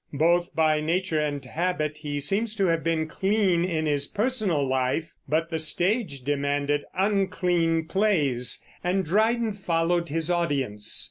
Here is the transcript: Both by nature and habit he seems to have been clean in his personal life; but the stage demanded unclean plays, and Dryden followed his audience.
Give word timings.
Both 0.17 0.55
by 0.55 0.81
nature 0.81 1.19
and 1.19 1.45
habit 1.45 1.97
he 1.97 2.19
seems 2.19 2.55
to 2.55 2.65
have 2.65 2.83
been 2.83 3.07
clean 3.07 3.63
in 3.63 3.85
his 3.85 4.07
personal 4.07 4.65
life; 4.65 5.11
but 5.29 5.51
the 5.51 5.59
stage 5.59 6.23
demanded 6.23 6.83
unclean 6.95 7.85
plays, 7.85 8.63
and 8.83 9.05
Dryden 9.05 9.53
followed 9.53 10.09
his 10.09 10.31
audience. 10.31 10.99